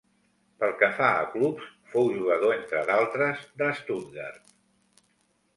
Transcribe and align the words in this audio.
Pel 0.61 0.71
que 0.79 0.87
fa 0.99 1.09
a 1.17 1.27
clubs, 1.33 1.67
fou 1.93 2.09
jugador, 2.15 2.55
entre 2.55 2.83
d'altres, 2.89 3.47
de 3.63 3.71
Stuttgart. 3.83 4.53